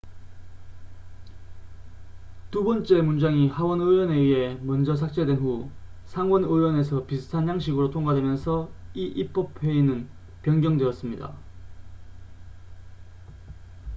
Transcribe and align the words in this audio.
두 2.49 2.63
번째 2.63 3.03
문장이 3.03 3.49
하원 3.49 3.81
의원에 3.81 4.17
의해 4.17 4.55
먼저 4.63 4.95
삭제된 4.95 5.35
후 5.37 5.69
상원 6.07 6.43
의원에서 6.43 7.05
비슷한 7.05 7.47
양식으로 7.47 7.91
통과되면서 7.91 8.71
이 8.95 9.03
입법 9.05 9.61
회의는 9.63 10.09
변경되었습니다 10.41 11.35